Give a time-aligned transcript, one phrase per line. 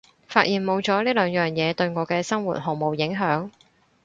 [0.27, 3.51] 發現冇咗呢兩樣嘢對我嘅生活毫無影響